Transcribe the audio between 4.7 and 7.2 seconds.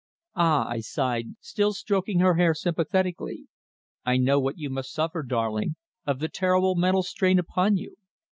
must suffer, darling of the terrible mental